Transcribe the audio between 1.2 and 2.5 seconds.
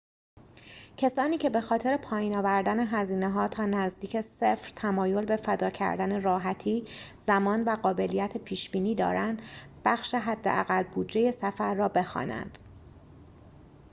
که بخاطر پایین